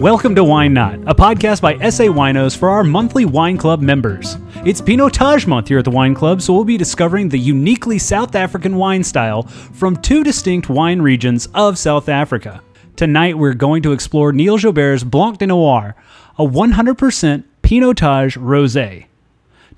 Welcome 0.00 0.34
to 0.36 0.44
Wine 0.44 0.72
Not, 0.72 0.94
a 1.06 1.14
podcast 1.14 1.60
by 1.60 1.74
SA 1.90 2.04
Winos 2.04 2.56
for 2.56 2.70
our 2.70 2.82
monthly 2.82 3.26
wine 3.26 3.58
club 3.58 3.82
members. 3.82 4.38
It's 4.64 4.80
Pinotage 4.80 5.46
month 5.46 5.68
here 5.68 5.80
at 5.80 5.84
the 5.84 5.90
wine 5.90 6.14
club, 6.14 6.40
so 6.40 6.54
we'll 6.54 6.64
be 6.64 6.78
discovering 6.78 7.28
the 7.28 7.38
uniquely 7.38 7.98
South 7.98 8.34
African 8.34 8.76
wine 8.76 9.04
style 9.04 9.42
from 9.42 9.96
two 9.96 10.24
distinct 10.24 10.70
wine 10.70 11.02
regions 11.02 11.48
of 11.52 11.76
South 11.76 12.08
Africa. 12.08 12.62
Tonight 12.96 13.36
we're 13.36 13.52
going 13.52 13.82
to 13.82 13.92
explore 13.92 14.32
Neil 14.32 14.56
Joubert's 14.56 15.04
Blanc 15.04 15.36
de 15.36 15.48
Noir, 15.48 15.94
a 16.38 16.46
100% 16.46 17.44
Pinotage 17.62 18.38
rosé. 18.38 19.04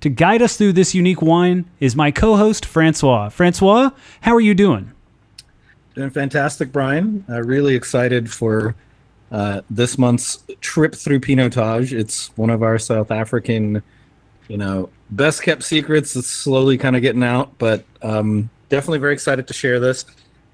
To 0.03 0.09
guide 0.09 0.41
us 0.41 0.57
through 0.57 0.75
this 0.75 0.95
unique 0.95 1.21
wine 1.21 1.69
is 1.81 1.97
my 1.97 2.13
co-host 2.13 2.65
Francois. 2.65 3.29
Francois, 3.29 3.91
how 4.21 4.37
are 4.37 4.41
you 4.41 4.55
doing? 4.55 4.93
Doing 5.97 6.11
fantastic, 6.11 6.71
Bryan. 6.71 7.25
Uh, 7.29 7.43
really 7.43 7.75
excited 7.75 8.31
for 8.33 8.77
uh, 9.33 9.63
this 9.71 9.97
month's 9.97 10.45
trip 10.61 10.95
through 10.95 11.19
Pinotage. 11.19 11.93
It's 11.93 12.37
one 12.37 12.51
of 12.51 12.63
our 12.63 12.79
South 12.79 13.11
African, 13.11 13.83
you 14.47 14.59
know, 14.59 14.91
best 15.11 15.43
kept 15.43 15.63
secrets. 15.63 16.15
It's 16.15 16.29
slowly 16.29 16.77
kind 16.77 16.95
of 16.95 17.03
getting 17.03 17.25
out, 17.25 17.57
but 17.59 17.85
um, 18.03 18.51
definitely 18.69 18.99
very 18.99 19.15
excited 19.15 19.49
to 19.49 19.55
share 19.55 19.81
this. 19.81 20.05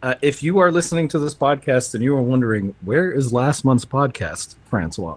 Uh, 0.00 0.14
if 0.22 0.44
you 0.44 0.60
are 0.60 0.70
listening 0.70 1.08
to 1.08 1.18
this 1.18 1.34
podcast 1.34 1.94
and 1.94 2.04
you 2.04 2.14
are 2.14 2.22
wondering 2.22 2.72
where 2.82 3.10
is 3.10 3.32
last 3.32 3.64
month's 3.64 3.84
podcast, 3.84 4.54
Francois, 4.70 5.16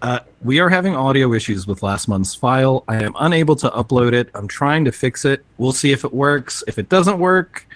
uh, 0.00 0.20
we 0.42 0.58
are 0.58 0.70
having 0.70 0.96
audio 0.96 1.34
issues 1.34 1.66
with 1.66 1.82
last 1.82 2.08
month's 2.08 2.34
file. 2.34 2.84
I 2.88 3.02
am 3.02 3.14
unable 3.18 3.56
to 3.56 3.68
upload 3.70 4.14
it. 4.14 4.30
I'm 4.34 4.48
trying 4.48 4.86
to 4.86 4.92
fix 4.92 5.26
it. 5.26 5.44
We'll 5.58 5.72
see 5.72 5.92
if 5.92 6.04
it 6.04 6.14
works. 6.14 6.64
If 6.66 6.78
it 6.78 6.88
doesn't 6.88 7.18
work, 7.18 7.66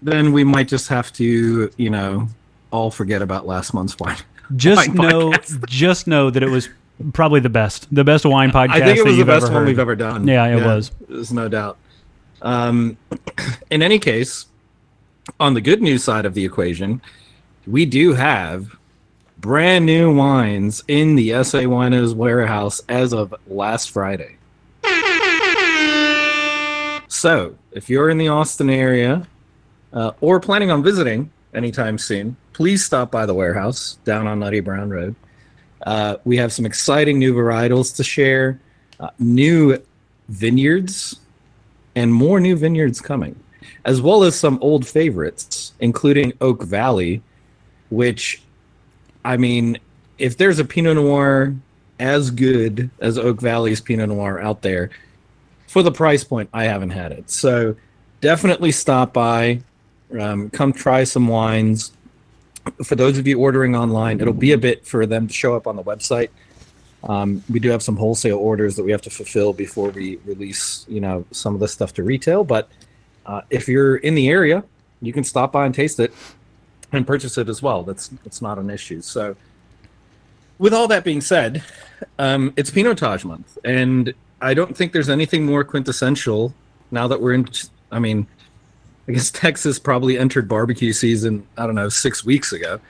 then 0.00 0.32
we 0.32 0.42
might 0.42 0.66
just 0.66 0.88
have 0.88 1.12
to, 1.12 1.70
you 1.76 1.90
know, 1.90 2.26
all 2.72 2.90
forget 2.90 3.22
about 3.22 3.46
last 3.46 3.72
month's 3.72 3.96
wine. 4.00 4.16
Just 4.56 4.88
wine 4.88 4.96
know, 4.96 5.30
podcast. 5.30 5.66
just 5.68 6.06
know 6.06 6.30
that 6.30 6.42
it 6.42 6.48
was 6.48 6.68
probably 7.12 7.40
the 7.40 7.48
best, 7.48 7.92
the 7.94 8.04
best 8.04 8.24
wine 8.24 8.50
podcast. 8.50 8.70
I 8.70 8.80
think 8.80 8.98
it 8.98 9.04
was 9.04 9.16
the 9.16 9.24
best 9.24 9.52
one 9.52 9.64
we've 9.64 9.78
ever 9.78 9.96
done. 9.96 10.26
Yeah, 10.26 10.46
it 10.46 10.58
yeah, 10.58 10.66
was. 10.66 10.90
There's 11.08 11.32
no 11.32 11.48
doubt. 11.48 11.78
Um, 12.42 12.96
in 13.70 13.82
any 13.82 13.98
case, 13.98 14.46
on 15.38 15.54
the 15.54 15.60
good 15.60 15.82
news 15.82 16.04
side 16.04 16.24
of 16.24 16.34
the 16.34 16.44
equation, 16.44 17.00
we 17.66 17.86
do 17.86 18.12
have 18.14 18.76
brand 19.38 19.86
new 19.86 20.14
wines 20.14 20.82
in 20.88 21.16
the 21.16 21.30
SA 21.42 21.60
Winos 21.60 22.14
warehouse 22.14 22.80
as 22.88 23.12
of 23.12 23.34
last 23.46 23.90
Friday. 23.90 24.36
So, 27.08 27.56
if 27.70 27.88
you're 27.88 28.10
in 28.10 28.18
the 28.18 28.28
Austin 28.28 28.70
area 28.70 29.26
uh, 29.92 30.12
or 30.20 30.40
planning 30.40 30.70
on 30.70 30.82
visiting 30.82 31.30
anytime 31.54 31.98
soon, 31.98 32.36
please 32.52 32.84
stop 32.84 33.10
by 33.10 33.26
the 33.26 33.34
warehouse 33.34 33.98
down 34.04 34.26
on 34.26 34.38
Nutty 34.38 34.60
Brown 34.60 34.90
Road. 34.90 35.14
Uh, 35.86 36.16
we 36.24 36.36
have 36.36 36.52
some 36.52 36.64
exciting 36.64 37.18
new 37.18 37.34
varietals 37.34 37.96
to 37.96 38.04
share, 38.04 38.60
uh, 39.00 39.10
new 39.18 39.76
vineyards, 40.28 41.18
and 41.94 42.12
more 42.12 42.40
new 42.40 42.56
vineyards 42.56 43.00
coming, 43.00 43.38
as 43.84 44.00
well 44.00 44.22
as 44.22 44.38
some 44.38 44.58
old 44.60 44.86
favorites, 44.86 45.72
including 45.80 46.32
Oak 46.40 46.62
Valley, 46.62 47.22
which, 47.90 48.42
I 49.24 49.36
mean, 49.36 49.78
if 50.18 50.36
there's 50.36 50.58
a 50.58 50.64
Pinot 50.64 50.96
Noir 50.96 51.54
as 51.98 52.30
good 52.30 52.90
as 53.00 53.18
Oak 53.18 53.40
Valley's 53.40 53.80
Pinot 53.80 54.08
Noir 54.08 54.40
out 54.40 54.62
there, 54.62 54.90
for 55.66 55.82
the 55.82 55.92
price 55.92 56.22
point, 56.22 56.48
I 56.52 56.64
haven't 56.64 56.90
had 56.90 57.12
it. 57.12 57.30
So 57.30 57.74
definitely 58.20 58.72
stop 58.72 59.12
by, 59.12 59.62
um, 60.18 60.50
come 60.50 60.72
try 60.72 61.04
some 61.04 61.28
wines 61.28 61.92
for 62.82 62.94
those 62.94 63.18
of 63.18 63.26
you 63.26 63.40
ordering 63.40 63.74
online, 63.74 64.20
it'll 64.20 64.32
be 64.32 64.52
a 64.52 64.58
bit 64.58 64.86
for 64.86 65.06
them 65.06 65.26
to 65.26 65.32
show 65.32 65.54
up 65.54 65.66
on 65.66 65.76
the 65.76 65.82
website. 65.82 66.28
Um, 67.04 67.42
we 67.50 67.58
do 67.58 67.68
have 67.70 67.82
some 67.82 67.96
wholesale 67.96 68.38
orders 68.38 68.76
that 68.76 68.84
we 68.84 68.92
have 68.92 69.02
to 69.02 69.10
fulfill 69.10 69.52
before 69.52 69.90
we 69.90 70.16
release, 70.24 70.86
you 70.88 71.00
know, 71.00 71.24
some 71.32 71.54
of 71.54 71.60
the 71.60 71.66
stuff 71.66 71.92
to 71.94 72.04
retail. 72.04 72.44
But 72.44 72.68
uh, 73.26 73.42
if 73.50 73.66
you're 73.66 73.96
in 73.96 74.14
the 74.14 74.28
area, 74.28 74.62
you 75.00 75.12
can 75.12 75.24
stop 75.24 75.52
by 75.52 75.66
and 75.66 75.74
taste 75.74 75.98
it 75.98 76.12
and 76.92 77.04
purchase 77.06 77.36
it 77.38 77.48
as 77.48 77.60
well. 77.60 77.82
That's 77.82 78.08
that's 78.08 78.40
not 78.40 78.58
an 78.58 78.70
issue. 78.70 79.00
So, 79.00 79.34
with 80.58 80.72
all 80.72 80.86
that 80.88 81.02
being 81.02 81.20
said, 81.20 81.64
um, 82.20 82.52
it's 82.56 82.70
Pinotage 82.70 83.24
month, 83.24 83.58
and 83.64 84.14
I 84.40 84.54
don't 84.54 84.76
think 84.76 84.92
there's 84.92 85.08
anything 85.08 85.44
more 85.44 85.64
quintessential 85.64 86.54
now 86.92 87.08
that 87.08 87.20
we're 87.20 87.34
in. 87.34 87.48
I 87.90 87.98
mean, 87.98 88.28
I 89.08 89.12
guess 89.12 89.30
Texas 89.30 89.78
probably 89.78 90.18
entered 90.18 90.48
barbecue 90.48 90.92
season, 90.92 91.46
I 91.56 91.66
don't 91.66 91.74
know, 91.74 91.88
six 91.88 92.24
weeks 92.24 92.52
ago. 92.52 92.80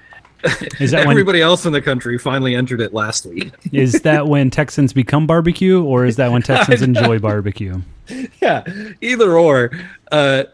Is 0.80 0.90
that 0.90 1.06
everybody 1.08 1.40
when, 1.40 1.48
else 1.48 1.64
in 1.66 1.72
the 1.72 1.80
country 1.80 2.18
finally 2.18 2.54
entered 2.54 2.80
it 2.80 2.92
last 2.92 3.26
week? 3.26 3.52
is 3.72 4.02
that 4.02 4.26
when 4.28 4.50
Texans 4.50 4.92
become 4.92 5.26
barbecue, 5.26 5.82
or 5.82 6.04
is 6.04 6.16
that 6.16 6.32
when 6.32 6.42
Texans 6.42 6.82
enjoy 6.82 7.18
barbecue? 7.18 7.80
Yeah, 8.42 8.64
either 9.00 9.38
or. 9.38 9.70
Uh, 10.10 10.44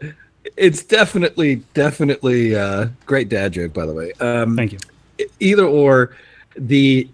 it's 0.55 0.83
definitely, 0.83 1.55
definitely 1.73 2.55
uh, 2.55 2.87
great 3.05 3.27
dad 3.27 3.51
joke, 3.53 3.73
by 3.73 3.85
the 3.85 3.91
way. 3.91 4.13
Um, 4.21 4.55
Thank 4.55 4.71
you. 4.71 4.77
Either 5.39 5.65
or, 5.65 6.15
the 6.55 7.09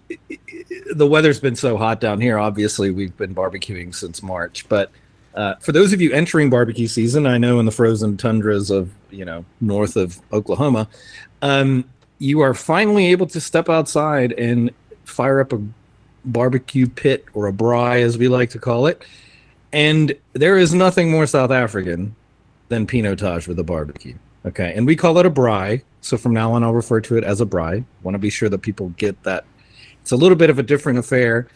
the 0.94 1.06
weather's 1.06 1.40
been 1.40 1.56
so 1.56 1.76
hot 1.76 2.00
down 2.00 2.20
here. 2.20 2.38
Obviously, 2.38 2.90
we've 2.90 3.16
been 3.16 3.34
barbecuing 3.34 3.94
since 3.94 4.22
March, 4.22 4.68
but 4.68 4.90
uh, 5.36 5.54
for 5.56 5.72
those 5.72 5.92
of 5.92 6.00
you 6.00 6.12
entering 6.12 6.48
barbecue 6.48 6.88
season, 6.88 7.26
I 7.26 7.36
know 7.36 7.60
in 7.60 7.66
the 7.66 7.72
frozen 7.72 8.16
tundras 8.16 8.70
of 8.70 8.90
you 9.10 9.24
know 9.24 9.44
north 9.60 9.96
of 9.96 10.18
Oklahoma, 10.32 10.88
um, 11.42 11.84
you 12.18 12.40
are 12.40 12.54
finally 12.54 13.06
able 13.08 13.26
to 13.26 13.40
step 13.40 13.68
outside 13.68 14.32
and 14.32 14.70
fire 15.04 15.40
up 15.40 15.52
a 15.52 15.62
barbecue 16.24 16.88
pit 16.88 17.26
or 17.34 17.46
a 17.46 17.52
braai, 17.52 18.02
as 18.02 18.16
we 18.16 18.28
like 18.28 18.50
to 18.50 18.58
call 18.58 18.86
it. 18.86 19.04
And 19.72 20.16
there 20.32 20.56
is 20.56 20.72
nothing 20.72 21.10
more 21.10 21.26
South 21.26 21.50
African 21.50 22.16
than 22.68 22.86
Pinotage 22.86 23.46
with 23.46 23.58
a 23.58 23.64
barbecue. 23.64 24.16
Okay, 24.46 24.72
and 24.74 24.86
we 24.86 24.96
call 24.96 25.18
it 25.18 25.26
a 25.26 25.30
braai. 25.30 25.82
So 26.00 26.16
from 26.16 26.32
now 26.32 26.52
on, 26.52 26.64
I'll 26.64 26.72
refer 26.72 27.00
to 27.02 27.18
it 27.18 27.24
as 27.24 27.42
a 27.42 27.46
braai. 27.46 27.84
Want 28.02 28.14
to 28.14 28.18
be 28.18 28.30
sure 28.30 28.48
that 28.48 28.62
people 28.62 28.88
get 28.90 29.22
that. 29.24 29.44
It's 30.00 30.12
a 30.12 30.16
little 30.16 30.36
bit 30.36 30.48
of 30.48 30.58
a 30.58 30.62
different 30.62 30.98
affair, 30.98 31.48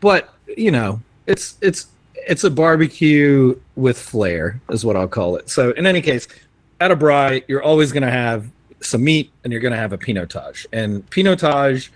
but 0.00 0.32
you 0.56 0.70
know, 0.70 1.02
it's 1.26 1.58
it's 1.60 1.88
it's 2.26 2.42
a 2.44 2.50
barbecue 2.50 3.58
with 3.76 3.98
flair, 3.98 4.60
is 4.68 4.84
what 4.84 4.96
I'll 4.96 5.08
call 5.08 5.36
it. 5.36 5.48
So 5.48 5.70
in 5.70 5.86
any 5.86 6.02
case, 6.02 6.26
at 6.80 6.90
a 6.90 6.96
braai, 6.96 7.44
you're 7.46 7.62
always 7.62 7.92
going 7.92 8.02
to 8.02 8.10
have 8.10 8.50
some 8.80 9.04
meat 9.04 9.32
and 9.44 9.52
you're 9.52 9.62
going 9.62 9.72
to 9.72 9.78
have 9.78 9.92
a 9.92 9.98
pinotage. 9.98 10.66
And 10.72 11.08
pinotage 11.10 11.88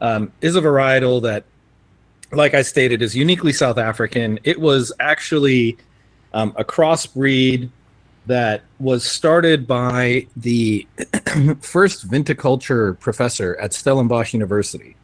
um, 0.00 0.32
is 0.40 0.56
a 0.56 0.60
varietal 0.60 1.22
that, 1.22 1.44
like 2.32 2.54
I 2.54 2.62
stated, 2.62 3.02
is 3.02 3.14
uniquely 3.14 3.52
South 3.52 3.78
African. 3.78 4.40
It 4.44 4.58
was 4.58 4.92
actually 4.98 5.76
um, 6.32 6.54
a 6.56 6.64
crossbreed 6.64 7.68
that 8.24 8.62
was 8.80 9.04
started 9.04 9.66
by 9.66 10.26
the 10.36 10.86
first 11.60 12.08
viticulture 12.08 12.98
professor 12.98 13.56
at 13.60 13.72
Stellenbosch 13.72 14.32
University. 14.32 14.96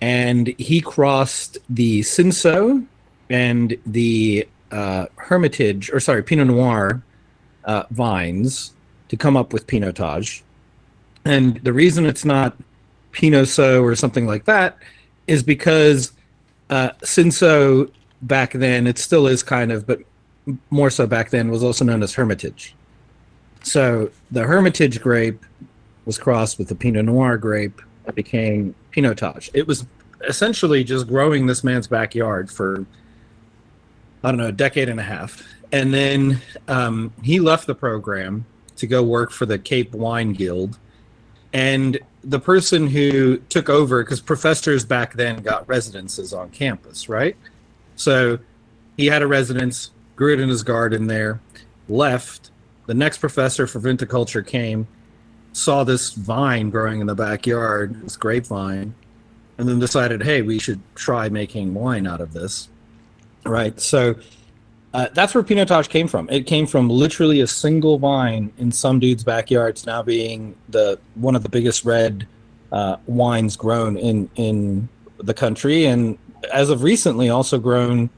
And 0.00 0.48
he 0.58 0.80
crossed 0.80 1.58
the 1.70 2.00
Cinsault 2.00 2.86
and 3.32 3.76
the 3.86 4.46
uh, 4.70 5.06
Hermitage, 5.16 5.90
or 5.90 6.00
sorry, 6.00 6.22
Pinot 6.22 6.48
Noir 6.48 7.02
uh, 7.64 7.84
vines 7.90 8.74
to 9.08 9.16
come 9.16 9.36
up 9.36 9.52
with 9.52 9.66
Pinotage. 9.66 10.42
And 11.24 11.56
the 11.64 11.72
reason 11.72 12.04
it's 12.04 12.24
not 12.24 12.56
Pinot 13.12 13.48
So 13.48 13.82
or 13.82 13.96
something 13.96 14.26
like 14.26 14.44
that 14.44 14.76
is 15.26 15.42
because 15.42 16.12
uh, 16.68 16.90
back 18.22 18.52
then, 18.52 18.86
it 18.86 18.98
still 18.98 19.26
is 19.26 19.42
kind 19.42 19.72
of, 19.72 19.86
but 19.86 20.00
more 20.70 20.90
so 20.90 21.06
back 21.06 21.30
then, 21.30 21.50
was 21.50 21.62
also 21.62 21.84
known 21.84 22.02
as 22.02 22.14
Hermitage. 22.14 22.74
So 23.62 24.10
the 24.30 24.42
Hermitage 24.42 25.00
grape 25.00 25.44
was 26.04 26.18
crossed 26.18 26.58
with 26.58 26.68
the 26.68 26.74
Pinot 26.74 27.06
Noir 27.06 27.38
grape 27.38 27.80
that 28.04 28.14
became 28.14 28.74
Pinotage. 28.92 29.48
It 29.54 29.66
was 29.66 29.86
essentially 30.28 30.84
just 30.84 31.06
growing 31.08 31.46
this 31.46 31.64
man's 31.64 31.86
backyard 31.86 32.50
for 32.50 32.84
I 34.24 34.30
don't 34.30 34.38
know, 34.38 34.46
a 34.46 34.52
decade 34.52 34.88
and 34.88 35.00
a 35.00 35.04
half. 35.04 35.42
And 35.72 35.92
then 35.92 36.40
um, 36.68 37.12
he 37.22 37.40
left 37.40 37.66
the 37.66 37.74
program 37.74 38.44
to 38.76 38.86
go 38.86 39.02
work 39.02 39.30
for 39.30 39.46
the 39.46 39.58
Cape 39.58 39.92
Wine 39.92 40.32
Guild. 40.32 40.78
And 41.52 41.98
the 42.24 42.40
person 42.40 42.86
who 42.86 43.38
took 43.48 43.68
over, 43.68 44.02
because 44.02 44.20
professors 44.20 44.84
back 44.84 45.14
then 45.14 45.42
got 45.42 45.68
residences 45.68 46.32
on 46.32 46.50
campus, 46.50 47.08
right? 47.08 47.36
So 47.96 48.38
he 48.96 49.06
had 49.06 49.22
a 49.22 49.26
residence, 49.26 49.90
grew 50.16 50.34
it 50.34 50.40
in 50.40 50.48
his 50.48 50.62
garden 50.62 51.06
there, 51.06 51.40
left. 51.88 52.50
The 52.86 52.94
next 52.94 53.18
professor 53.18 53.66
for 53.66 53.80
viticulture 53.80 54.46
came, 54.46 54.86
saw 55.52 55.84
this 55.84 56.12
vine 56.12 56.70
growing 56.70 57.00
in 57.00 57.06
the 57.06 57.14
backyard, 57.14 58.02
this 58.02 58.16
grapevine, 58.16 58.94
and 59.58 59.68
then 59.68 59.78
decided, 59.78 60.22
hey, 60.22 60.42
we 60.42 60.58
should 60.58 60.80
try 60.94 61.28
making 61.28 61.74
wine 61.74 62.06
out 62.06 62.20
of 62.20 62.32
this. 62.32 62.68
Right. 63.44 63.78
So 63.80 64.14
uh, 64.94 65.08
that's 65.14 65.34
where 65.34 65.42
Pinotage 65.42 65.88
came 65.88 66.06
from. 66.06 66.28
It 66.30 66.46
came 66.46 66.66
from 66.66 66.88
literally 66.88 67.40
a 67.40 67.46
single 67.46 67.98
vine 67.98 68.52
in 68.58 68.70
some 68.70 69.00
dude's 69.00 69.24
backyard 69.24 69.76
to 69.76 69.86
now 69.86 70.02
being 70.02 70.54
the 70.68 70.98
one 71.14 71.34
of 71.34 71.42
the 71.42 71.48
biggest 71.48 71.84
red 71.84 72.26
uh, 72.72 72.96
wines 73.06 73.56
grown 73.56 73.96
in 73.96 74.28
in 74.36 74.88
the 75.18 75.34
country, 75.34 75.86
and 75.86 76.18
as 76.52 76.68
of 76.68 76.82
recently, 76.82 77.30
also 77.30 77.58
grown 77.58 78.10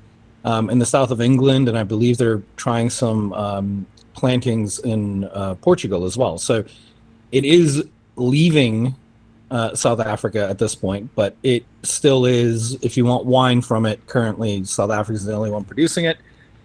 um, 0.44 0.68
in 0.70 0.78
the 0.78 0.86
south 0.86 1.10
of 1.10 1.20
England, 1.20 1.68
and 1.68 1.78
I 1.78 1.84
believe 1.84 2.18
they're 2.18 2.42
trying 2.56 2.90
some 2.90 3.32
um, 3.34 3.86
plantings 4.14 4.78
in 4.80 5.24
uh, 5.24 5.54
Portugal 5.56 6.04
as 6.04 6.16
well. 6.16 6.38
So 6.38 6.64
it 7.32 7.44
is 7.44 7.84
leaving 8.16 8.94
uh, 9.54 9.72
South 9.76 10.00
Africa 10.00 10.48
at 10.48 10.58
this 10.58 10.74
point, 10.74 11.08
but 11.14 11.36
it 11.44 11.64
still 11.84 12.26
is. 12.26 12.74
If 12.82 12.96
you 12.96 13.04
want 13.04 13.24
wine 13.24 13.62
from 13.62 13.86
it, 13.86 14.04
currently 14.08 14.64
South 14.64 14.90
Africa 14.90 15.14
is 15.14 15.24
the 15.24 15.32
only 15.32 15.50
one 15.50 15.62
producing 15.62 16.06
it. 16.06 16.18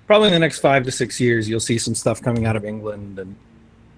Probably 0.08 0.30
in 0.30 0.34
the 0.34 0.40
next 0.40 0.58
five 0.58 0.86
to 0.86 0.92
six 0.92 1.20
years, 1.20 1.48
you'll 1.48 1.60
see 1.60 1.78
some 1.78 1.94
stuff 1.94 2.20
coming 2.20 2.48
out 2.48 2.56
of 2.56 2.66
England 2.66 3.20
and 3.20 3.36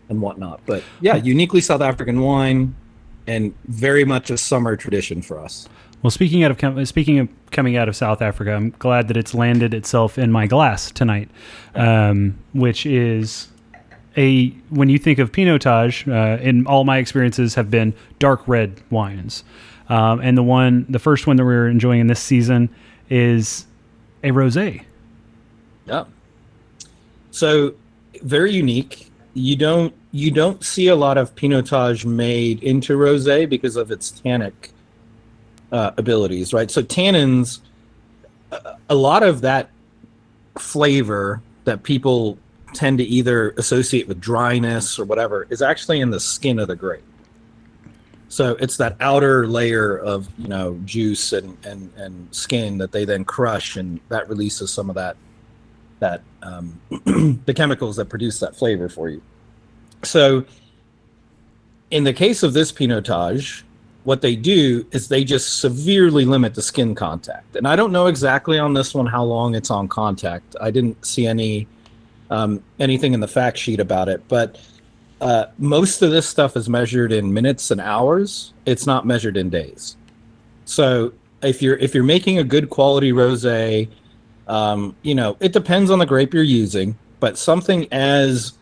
and 0.09 0.21
whatnot. 0.21 0.59
But 0.65 0.83
yeah, 0.99 1.15
uniquely 1.15 1.61
South 1.61 1.79
African 1.79 2.19
wine, 2.19 2.75
and 3.27 3.55
very 3.63 4.03
much 4.03 4.29
a 4.29 4.38
summer 4.38 4.75
tradition 4.75 5.21
for 5.21 5.39
us. 5.39 5.69
Well, 6.03 6.11
speaking 6.11 6.43
out 6.43 6.61
of 6.61 6.88
speaking 6.89 7.19
of 7.19 7.29
coming 7.51 7.77
out 7.77 7.88
of 7.88 7.95
South 7.95 8.21
Africa, 8.21 8.53
I'm 8.53 8.71
glad 8.71 9.07
that 9.07 9.15
it's 9.15 9.33
landed 9.33 9.73
itself 9.73 10.17
in 10.17 10.33
my 10.33 10.47
glass 10.47 10.91
tonight, 10.91 11.29
um, 11.75 12.38
which 12.53 12.85
is 12.85 13.47
a 14.17 14.49
when 14.69 14.89
you 14.89 14.97
think 14.97 15.19
of 15.19 15.31
Pinotage, 15.31 16.07
uh, 16.07 16.41
in 16.41 16.65
all 16.67 16.83
my 16.83 16.97
experiences 16.97 17.55
have 17.55 17.71
been 17.71 17.93
dark 18.19 18.47
red 18.47 18.81
wines, 18.89 19.43
um, 19.89 20.19
and 20.21 20.37
the 20.37 20.43
one, 20.43 20.85
the 20.89 20.99
first 20.99 21.27
one 21.27 21.37
that 21.37 21.45
we're 21.45 21.67
enjoying 21.67 22.01
in 22.01 22.07
this 22.07 22.19
season 22.19 22.69
is 23.09 23.65
a 24.23 24.31
rosé. 24.31 24.83
Yeah. 25.85 26.05
So 27.31 27.73
very 28.23 28.51
unique. 28.51 29.09
You 29.33 29.55
don't 29.55 29.93
you 30.11 30.29
don't 30.29 30.63
see 30.63 30.87
a 30.87 30.95
lot 30.95 31.17
of 31.17 31.33
Pinotage 31.35 32.05
made 32.05 32.61
into 32.63 32.97
rosé 32.97 33.49
because 33.49 33.77
of 33.77 33.91
its 33.91 34.11
tannic 34.11 34.71
uh, 35.71 35.91
abilities, 35.97 36.53
right? 36.53 36.69
So 36.69 36.81
tannins, 36.81 37.59
a 38.89 38.95
lot 38.95 39.23
of 39.23 39.41
that 39.41 39.69
flavor 40.57 41.41
that 41.63 41.83
people 41.83 42.37
tend 42.73 42.97
to 43.00 43.03
either 43.03 43.51
associate 43.51 44.07
with 44.07 44.19
dryness 44.19 44.97
or 44.97 45.06
whatever 45.06 45.47
is 45.50 45.62
actually 45.62 46.00
in 46.00 46.09
the 46.09 46.19
skin 46.19 46.59
of 46.59 46.68
the 46.68 46.75
grape. 46.75 47.03
So 48.29 48.56
it's 48.62 48.77
that 48.77 48.95
outer 49.01 49.45
layer 49.45 49.97
of 49.97 50.29
you 50.38 50.47
know 50.47 50.79
juice 50.85 51.33
and 51.33 51.57
and 51.65 51.91
and 51.97 52.33
skin 52.33 52.77
that 52.77 52.94
they 52.94 53.03
then 53.03 53.25
crush, 53.25 53.75
and 53.75 54.00
that 54.07 54.29
releases 54.29 54.71
some 54.71 54.89
of 54.89 54.95
that 54.95 55.18
that 56.00 56.21
um, 56.41 56.79
the 57.45 57.53
chemicals 57.53 57.97
that 57.97 58.06
produce 58.06 58.39
that 58.39 58.56
flavor 58.56 58.88
for 58.88 59.09
you. 59.09 59.21
So 60.03 60.45
in 61.91 62.06
the 62.06 62.13
case 62.13 62.41
of 62.41 62.53
this 62.53 62.71
Pinotage, 62.71 63.63
what 64.03 64.21
they 64.21 64.35
do 64.35 64.85
is 64.91 65.07
they 65.07 65.24
just 65.24 65.59
severely 65.59 66.25
limit 66.25 66.56
the 66.56 66.62
skin 66.62 66.95
contact. 66.95 67.56
And 67.56 67.67
I 67.67 67.75
don't 67.75 67.91
know 67.91 68.07
exactly 68.07 68.57
on 68.57 68.74
this 68.74 68.95
one 68.95 69.06
how 69.06 69.24
long 69.24 69.53
it's 69.53 69.69
on 69.69 69.88
contact. 69.88 70.56
I 70.59 70.71
didn't 70.71 71.06
see 71.06 71.27
any 71.27 71.67
um, 72.31 72.63
anything 72.79 73.13
in 73.13 73.19
the 73.19 73.27
fact 73.27 73.57
sheet 73.57 73.79
about 73.79 74.09
it, 74.09 74.23
but 74.27 74.57
uh, 75.19 75.45
most 75.59 76.01
of 76.01 76.09
this 76.09 76.27
stuff 76.27 76.57
is 76.57 76.67
measured 76.67 77.11
in 77.11 77.31
minutes 77.31 77.69
and 77.69 77.79
hours. 77.79 78.53
It's 78.65 78.87
not 78.87 79.05
measured 79.05 79.37
in 79.37 79.51
days. 79.51 79.97
So 80.65 81.13
if 81.43 81.61
you're 81.61 81.77
if 81.77 81.93
you're 81.93 82.03
making 82.03 82.39
a 82.39 82.43
good 82.43 82.69
quality 82.69 83.11
rosé, 83.11 83.87
um, 84.47 84.95
you 85.03 85.13
know 85.13 85.37
it 85.39 85.53
depends 85.53 85.91
on 85.91 85.99
the 85.99 86.05
grape 86.05 86.33
you're 86.33 86.41
using, 86.41 86.97
but 87.19 87.37
something 87.37 87.87
as 87.91 88.53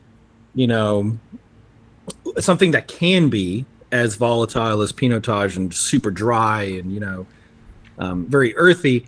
you 0.55 0.67
know 0.67 1.17
something 2.39 2.71
that 2.71 2.87
can 2.87 3.29
be 3.29 3.65
as 3.91 4.15
volatile 4.15 4.81
as 4.81 4.91
Pinotage 4.91 5.55
and 5.55 5.73
super 5.73 6.11
dry 6.11 6.63
and 6.63 6.91
you 6.91 6.99
know 6.99 7.25
um, 7.99 8.25
very 8.25 8.55
earthy. 8.57 9.05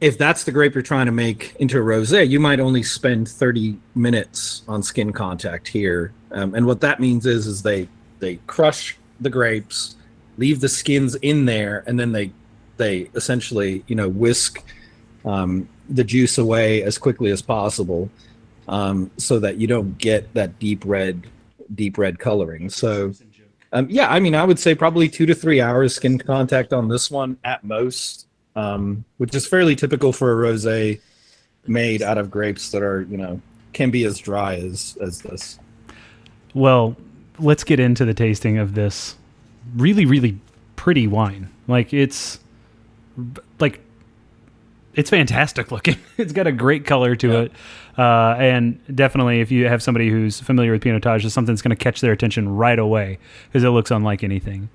If 0.00 0.18
that's 0.18 0.44
the 0.44 0.52
grape 0.52 0.74
you're 0.74 0.82
trying 0.82 1.06
to 1.06 1.12
make 1.12 1.54
into 1.60 1.78
a 1.78 1.82
rosé, 1.82 2.28
you 2.28 2.40
might 2.40 2.60
only 2.60 2.82
spend 2.82 3.28
30 3.28 3.78
minutes 3.94 4.62
on 4.68 4.82
skin 4.82 5.12
contact 5.12 5.68
here. 5.68 6.12
Um, 6.32 6.54
and 6.54 6.66
what 6.66 6.80
that 6.80 7.00
means 7.00 7.26
is, 7.26 7.46
is 7.46 7.62
they 7.62 7.88
they 8.18 8.36
crush 8.46 8.96
the 9.20 9.30
grapes, 9.30 9.96
leave 10.36 10.60
the 10.60 10.68
skins 10.68 11.14
in 11.16 11.44
there, 11.44 11.84
and 11.86 11.98
then 11.98 12.12
they 12.12 12.32
they 12.76 13.08
essentially 13.14 13.84
you 13.86 13.94
know 13.94 14.08
whisk 14.08 14.62
um, 15.24 15.68
the 15.88 16.04
juice 16.04 16.38
away 16.38 16.82
as 16.82 16.98
quickly 16.98 17.30
as 17.30 17.40
possible, 17.40 18.10
um, 18.68 19.10
so 19.16 19.38
that 19.38 19.56
you 19.56 19.66
don't 19.66 19.96
get 19.98 20.32
that 20.34 20.58
deep 20.58 20.82
red 20.84 21.26
deep 21.74 21.96
red 21.98 22.18
coloring. 22.18 22.68
So 22.68 23.12
um, 23.74 23.88
yeah, 23.90 24.08
I 24.08 24.20
mean, 24.20 24.36
I 24.36 24.44
would 24.44 24.60
say 24.60 24.74
probably 24.76 25.08
two 25.08 25.26
to 25.26 25.34
three 25.34 25.60
hours 25.60 25.96
skin 25.96 26.16
contact 26.16 26.72
on 26.72 26.88
this 26.88 27.10
one 27.10 27.36
at 27.42 27.64
most, 27.64 28.28
um, 28.56 29.04
which 29.18 29.34
is 29.34 29.46
fairly 29.46 29.76
typical 29.76 30.12
for 30.12 30.32
a 30.32 30.52
rosé 30.52 31.00
made 31.66 32.02
out 32.02 32.18
of 32.18 32.30
grapes 32.30 32.70
that 32.70 32.82
are, 32.82 33.02
you 33.02 33.16
know, 33.16 33.40
can 33.72 33.90
be 33.90 34.04
as 34.04 34.18
dry 34.18 34.54
as 34.56 34.96
as 35.00 35.22
this. 35.22 35.58
Well, 36.54 36.96
let's 37.38 37.64
get 37.64 37.80
into 37.80 38.04
the 38.04 38.14
tasting 38.14 38.58
of 38.58 38.74
this 38.74 39.16
really, 39.76 40.06
really 40.06 40.38
pretty 40.76 41.06
wine. 41.06 41.50
Like 41.66 41.92
it's 41.92 42.38
like 43.58 43.80
it's 44.94 45.10
fantastic 45.10 45.72
looking. 45.72 45.96
it's 46.16 46.32
got 46.32 46.46
a 46.46 46.52
great 46.52 46.84
color 46.84 47.16
to 47.16 47.28
yeah. 47.28 47.40
it. 47.40 47.52
Uh, 47.96 48.36
and 48.38 48.96
definitely, 48.96 49.40
if 49.40 49.50
you 49.50 49.68
have 49.68 49.82
somebody 49.82 50.10
who's 50.10 50.40
familiar 50.40 50.72
with 50.72 50.82
Pinotage, 50.82 51.24
it's 51.24 51.34
something 51.34 51.54
that's 51.54 51.62
going 51.62 51.76
to 51.76 51.82
catch 51.82 52.00
their 52.00 52.12
attention 52.12 52.48
right 52.48 52.78
away 52.78 53.18
because 53.46 53.64
it 53.64 53.68
looks 53.70 53.90
unlike 53.90 54.24
anything. 54.24 54.68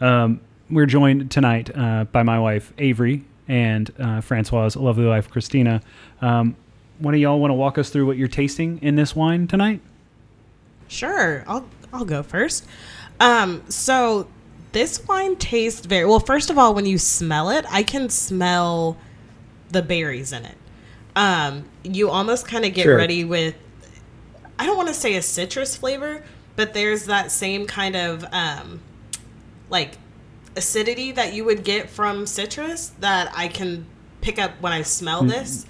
Um, 0.00 0.40
we're 0.70 0.86
joined 0.86 1.30
tonight 1.30 1.70
uh, 1.74 2.04
by 2.04 2.22
my 2.22 2.38
wife, 2.38 2.72
Avery, 2.78 3.24
and 3.48 3.90
uh, 3.98 4.20
Francois' 4.20 4.70
lovely 4.76 5.06
wife, 5.06 5.30
Cristina. 5.30 5.80
Um, 6.20 6.56
one 6.98 7.14
of 7.14 7.20
y'all 7.20 7.38
want 7.38 7.50
to 7.50 7.54
walk 7.54 7.78
us 7.78 7.90
through 7.90 8.06
what 8.06 8.16
you're 8.16 8.28
tasting 8.28 8.78
in 8.82 8.96
this 8.96 9.14
wine 9.14 9.46
tonight? 9.46 9.80
Sure. 10.88 11.44
I'll, 11.46 11.66
I'll 11.92 12.04
go 12.04 12.22
first. 12.22 12.66
Um, 13.20 13.62
so 13.68 14.28
this 14.72 15.06
wine 15.06 15.36
tastes 15.36 15.86
very 15.86 16.04
well. 16.04 16.20
First 16.20 16.50
of 16.50 16.58
all, 16.58 16.74
when 16.74 16.86
you 16.86 16.98
smell 16.98 17.50
it, 17.50 17.64
I 17.70 17.82
can 17.82 18.08
smell 18.08 18.96
the 19.70 19.82
berries 19.82 20.32
in 20.32 20.44
it. 20.44 20.56
Um, 21.14 21.64
you 21.82 22.10
almost 22.10 22.46
kind 22.46 22.64
of 22.64 22.74
get 22.74 22.84
sure. 22.84 22.96
ready 22.96 23.24
with, 23.24 23.54
I 24.58 24.66
don't 24.66 24.76
want 24.76 24.88
to 24.88 24.94
say 24.94 25.14
a 25.16 25.22
citrus 25.22 25.76
flavor, 25.76 26.24
but 26.56 26.74
there's 26.74 27.06
that 27.06 27.30
same 27.30 27.66
kind 27.66 27.96
of 27.96 28.24
um, 28.32 28.80
like 29.70 29.98
acidity 30.56 31.12
that 31.12 31.34
you 31.34 31.44
would 31.44 31.64
get 31.64 31.88
from 31.88 32.26
citrus 32.26 32.88
that 33.00 33.30
I 33.34 33.48
can 33.48 33.86
pick 34.20 34.38
up 34.38 34.52
when 34.60 34.72
I 34.72 34.82
smell 34.82 35.20
mm-hmm. 35.20 35.30
this. 35.30 35.66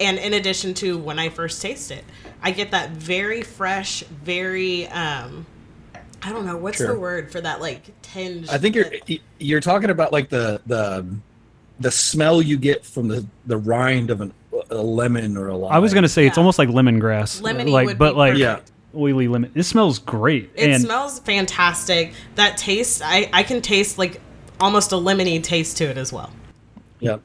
And 0.00 0.18
in 0.18 0.32
addition 0.32 0.74
to 0.74 0.98
when 0.98 1.18
I 1.18 1.28
first 1.28 1.60
taste 1.60 1.90
it, 1.90 2.04
I 2.42 2.52
get 2.52 2.70
that 2.70 2.90
very 2.90 3.42
fresh, 3.42 4.02
very 4.02 4.86
um, 4.88 5.46
I 6.22 6.32
don't 6.32 6.46
know 6.46 6.56
what's 6.56 6.78
sure. 6.78 6.88
the 6.88 6.98
word 6.98 7.30
for 7.30 7.40
that 7.40 7.60
like 7.60 7.90
tinge. 8.02 8.48
I 8.48 8.58
think 8.58 8.74
you're 8.74 8.90
you're 9.38 9.60
talking 9.60 9.90
about 9.90 10.12
like 10.12 10.28
the 10.28 10.60
the 10.66 11.06
the 11.80 11.90
smell 11.90 12.42
you 12.42 12.56
get 12.56 12.84
from 12.84 13.08
the 13.08 13.26
the 13.46 13.56
rind 13.56 14.10
of 14.10 14.20
an, 14.20 14.32
a 14.70 14.76
lemon 14.76 15.36
or 15.36 15.48
a 15.48 15.56
lime. 15.56 15.72
I 15.72 15.78
was 15.78 15.94
gonna 15.94 16.08
say 16.08 16.22
yeah. 16.22 16.28
it's 16.28 16.38
almost 16.38 16.58
like 16.58 16.68
lemongrass, 16.68 17.40
Lemony 17.40 17.70
like 17.70 17.98
but 17.98 18.16
like 18.16 18.36
yeah. 18.36 18.60
Oily 18.94 19.28
lemon. 19.28 19.52
It 19.54 19.64
smells 19.64 19.98
great. 19.98 20.50
It 20.54 20.70
and 20.70 20.82
smells 20.82 21.18
fantastic. 21.20 22.12
That 22.34 22.56
taste, 22.56 23.02
I 23.04 23.28
I 23.32 23.42
can 23.42 23.60
taste 23.60 23.98
like 23.98 24.20
almost 24.60 24.92
a 24.92 24.96
lemony 24.96 25.42
taste 25.42 25.76
to 25.78 25.84
it 25.84 25.96
as 25.96 26.12
well. 26.12 26.30
Yeah. 27.00 27.18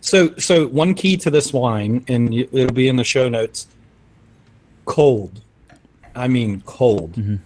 So 0.00 0.34
so 0.36 0.66
one 0.68 0.94
key 0.94 1.16
to 1.18 1.30
this 1.30 1.52
wine, 1.52 2.04
and 2.08 2.32
it'll 2.34 2.72
be 2.72 2.88
in 2.88 2.96
the 2.96 3.04
show 3.04 3.28
notes. 3.28 3.66
Cold, 4.84 5.42
I 6.14 6.28
mean 6.28 6.62
cold. 6.62 7.12
Mm-hmm. 7.12 7.36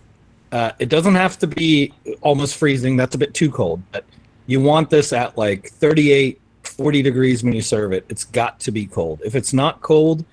Uh, 0.53 0.71
it 0.79 0.89
doesn't 0.89 1.17
have 1.17 1.39
to 1.41 1.49
be 1.49 1.93
almost 2.21 2.57
freezing. 2.57 2.97
That's 2.97 3.15
a 3.15 3.19
bit 3.19 3.35
too 3.35 3.51
cold, 3.51 3.83
but 3.91 4.05
you 4.47 4.61
want 4.61 4.91
this 4.91 5.13
at 5.13 5.37
like 5.37 5.69
38 5.71 6.41
40 6.63 7.03
degrees 7.03 7.43
when 7.45 7.53
you 7.53 7.63
serve 7.63 7.93
it 7.93 8.05
it's 8.09 8.25
got 8.25 8.59
to 8.61 8.71
be 8.71 8.87
cold 8.87 9.21
if 9.25 9.35
it's 9.35 9.53
not 9.53 9.81
cold 9.81 10.25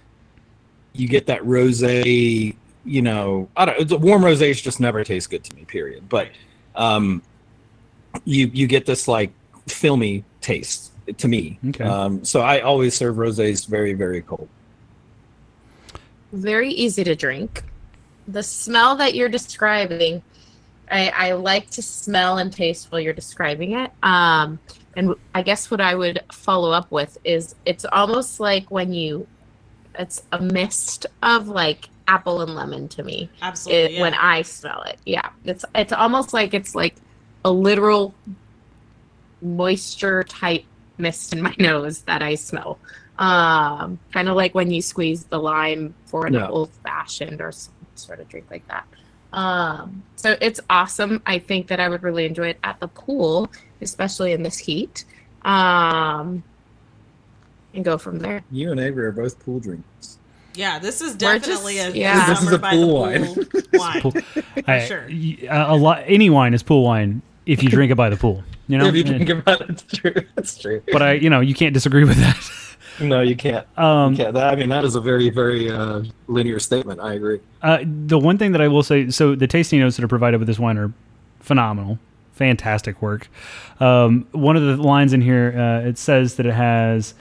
you 0.93 1.07
get 1.07 1.25
that 1.27 1.45
rose 1.45 1.83
you 2.83 3.01
know 3.01 3.47
i 3.55 3.65
don't 3.65 4.01
warm 4.01 4.21
rosés 4.21 4.61
just 4.61 4.79
never 4.79 5.03
taste 5.03 5.29
good 5.29 5.43
to 5.43 5.55
me 5.55 5.65
period 5.65 6.07
but 6.09 6.29
um 6.75 7.21
you 8.25 8.47
you 8.53 8.67
get 8.67 8.85
this 8.85 9.07
like 9.07 9.31
filmy 9.67 10.23
taste 10.41 10.91
to 11.17 11.27
me 11.27 11.59
okay. 11.69 11.83
um 11.83 12.23
so 12.23 12.41
i 12.41 12.59
always 12.59 12.95
serve 12.95 13.15
rosés 13.15 13.67
very 13.67 13.93
very 13.93 14.21
cold 14.21 14.47
very 16.31 16.69
easy 16.69 17.03
to 17.03 17.15
drink 17.15 17.63
the 18.27 18.41
smell 18.41 18.95
that 18.95 19.13
you're 19.13 19.29
describing 19.29 20.21
I, 20.91 21.07
I 21.15 21.31
like 21.33 21.69
to 21.71 21.81
smell 21.81 22.37
and 22.37 22.51
taste 22.51 22.91
while 22.91 22.99
you're 22.99 23.13
describing 23.13 23.71
it. 23.73 23.91
Um, 24.03 24.59
and 24.95 25.15
I 25.33 25.41
guess 25.41 25.71
what 25.71 25.79
I 25.79 25.95
would 25.95 26.19
follow 26.33 26.71
up 26.71 26.91
with 26.91 27.17
is 27.23 27.55
it's 27.65 27.85
almost 27.85 28.39
like 28.39 28.69
when 28.69 28.93
you, 28.93 29.25
it's 29.97 30.23
a 30.33 30.41
mist 30.41 31.05
of 31.23 31.47
like 31.47 31.89
apple 32.11 32.41
and 32.41 32.53
lemon 32.55 32.87
to 32.89 33.03
me. 33.03 33.29
Absolutely. 33.41 33.97
it, 33.97 34.01
when. 34.01 34.13
I 34.13 34.41
smell 34.41 34.81
it. 34.83 34.97
Yeah, 35.05 35.29
it's 35.45 35.63
it's 35.73 35.93
almost 35.93 36.33
like 36.33 36.53
it's 36.53 36.75
like 36.75 36.95
a 37.45 37.51
literal 37.51 38.13
moisture 39.41 40.23
type 40.23 40.65
mist 40.97 41.33
in 41.33 41.41
my 41.41 41.55
nose 41.59 42.01
that 42.03 42.21
I 42.21 42.35
smell. 42.35 42.77
Um, 43.17 43.99
kind 44.11 44.29
of 44.29 44.35
like 44.35 44.53
when 44.55 44.71
you 44.71 44.81
squeeze 44.81 45.25
the 45.25 45.39
lime 45.39 45.93
for 46.05 46.25
an 46.27 46.33
Yeah. 46.33 46.47
old 46.47 46.69
fashioned 46.83 47.39
or 47.41 47.51
some 47.51 47.73
sort 47.95 48.19
of 48.19 48.27
drink 48.29 48.47
like 48.51 48.67
that. 48.67 48.85
Um, 49.33 50.03
so 50.15 50.35
it's 50.41 50.59
awesome. 50.69 51.21
I 51.25 51.39
think 51.39 51.67
that 51.67 51.79
I 51.79 51.87
would 51.87 52.03
really 52.03 52.25
enjoy 52.25 52.49
it 52.49 52.59
at 52.63 52.79
the 52.79 52.87
pool, 52.89 53.49
especially 53.81 54.33
in 54.33 54.43
this 54.43 54.57
heat. 54.57 55.05
Um, 55.43 56.43
and 57.73 57.85
go 57.85 57.97
from 57.97 58.19
there. 58.19 58.43
You 58.51 58.71
and 58.71 58.79
Avery 58.79 59.05
are 59.05 59.11
both 59.13 59.39
pool 59.39 59.59
drinkers. 59.59 60.17
Yeah, 60.55 60.79
this 60.79 61.01
is 61.01 61.13
We're 61.13 61.37
just- 61.39 61.45
definitely 61.47 61.77
a 61.79 61.89
yeah. 61.91 62.27
This 62.29 62.39
is 62.39 62.45
summer 62.45 62.55
a 62.55 62.59
by 62.59 62.75
the 62.75 62.81
pool 62.83 62.99
wine. 63.01 63.35
pool 63.35 63.61
wine. 63.73 64.01
Pool- 64.01 64.13
I- 64.67 64.85
sure. 64.85 65.05
y- 65.09 65.37
a, 65.49 65.73
a 65.73 65.75
lot. 65.75 66.03
Any 66.07 66.29
wine 66.29 66.53
is 66.53 66.63
pool 66.63 66.83
wine 66.83 67.21
if 67.45 67.63
you 67.63 67.69
drink 67.69 67.91
it 67.91 67.95
by 67.95 68.09
the 68.09 68.17
pool. 68.17 68.43
You 68.67 68.77
know. 68.77 68.85
if 68.85 68.95
you 68.95 69.03
And- 69.05 69.17
think 69.17 69.29
about 69.29 69.61
it, 69.61 69.67
that's 69.67 69.83
true. 69.83 70.13
That's 70.35 70.57
true. 70.57 70.81
but 70.91 71.01
I, 71.01 71.13
you 71.13 71.29
know, 71.29 71.39
you 71.41 71.53
can't 71.53 71.73
disagree 71.73 72.03
with 72.03 72.17
that. 72.17 72.37
No, 72.99 73.21
you 73.21 73.35
can't. 73.35 73.65
Um, 73.79 74.13
you 74.13 74.27
I 74.27 74.53
mean, 74.55 74.69
that 74.69 74.83
is 74.83 74.93
a 74.95 75.01
very, 75.01 75.29
very 75.31 75.71
uh, 75.71 76.03
linear 76.27 76.59
statement. 76.59 76.99
I 76.99 77.13
agree. 77.13 77.39
Uh, 77.61 77.79
the 77.83 78.19
one 78.19 78.37
thing 78.37 78.51
that 78.51 78.61
I 78.61 78.67
will 78.67 78.83
say, 78.83 79.09
so 79.09 79.33
the 79.33 79.47
tasting 79.47 79.79
notes 79.79 79.95
that 79.95 80.03
are 80.03 80.09
provided 80.09 80.39
with 80.39 80.45
this 80.47 80.59
wine 80.59 80.77
are 80.77 80.93
phenomenal, 81.39 81.97
fantastic 82.33 83.01
work. 83.01 83.27
Um, 83.79 84.27
one 84.33 84.55
of 84.55 84.61
the 84.63 84.75
lines 84.77 85.13
in 85.13 85.21
here, 85.21 85.55
uh, 85.57 85.87
it 85.87 85.97
says 85.97 86.35
that 86.35 86.45
it 86.45 86.53
has 86.53 87.15